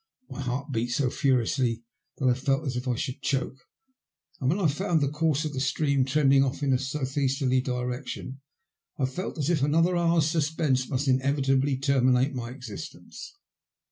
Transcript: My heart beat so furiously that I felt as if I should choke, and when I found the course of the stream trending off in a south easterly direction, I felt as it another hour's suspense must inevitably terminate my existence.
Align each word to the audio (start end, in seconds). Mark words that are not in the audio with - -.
My 0.31 0.41
heart 0.41 0.71
beat 0.71 0.87
so 0.89 1.11
furiously 1.11 1.83
that 2.17 2.27
I 2.27 2.33
felt 2.33 2.65
as 2.65 2.75
if 2.75 2.87
I 2.87 2.95
should 2.95 3.21
choke, 3.21 3.55
and 4.39 4.49
when 4.49 4.57
I 4.59 4.65
found 4.67 4.99
the 4.99 5.07
course 5.11 5.45
of 5.45 5.53
the 5.53 5.59
stream 5.59 6.05
trending 6.05 6.43
off 6.43 6.63
in 6.63 6.73
a 6.73 6.79
south 6.79 7.15
easterly 7.19 7.61
direction, 7.61 8.41
I 8.97 9.05
felt 9.05 9.37
as 9.37 9.51
it 9.51 9.61
another 9.61 9.95
hour's 9.95 10.25
suspense 10.25 10.89
must 10.89 11.07
inevitably 11.07 11.77
terminate 11.77 12.33
my 12.33 12.49
existence. 12.49 13.37